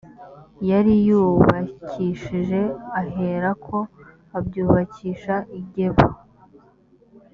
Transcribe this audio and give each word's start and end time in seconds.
yari 0.69 0.93
yubakishije 1.07 2.59
aherako 3.01 3.77
abyubakisha 4.37 5.35
i 5.59 5.61
geba 5.73 6.05